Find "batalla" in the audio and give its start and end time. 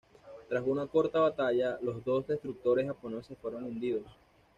1.19-1.77